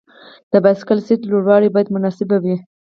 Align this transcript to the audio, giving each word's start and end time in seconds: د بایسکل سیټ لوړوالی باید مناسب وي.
د 0.51 0.53
بایسکل 0.63 0.97
سیټ 1.07 1.21
لوړوالی 1.31 1.69
باید 1.73 1.93
مناسب 1.95 2.29
وي. 2.43 2.55